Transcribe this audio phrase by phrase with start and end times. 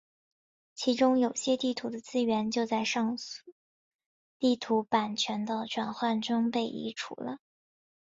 [0.73, 3.53] 其中有些地图的资料就在上述
[4.39, 7.37] 地图版权的转换中被移除了。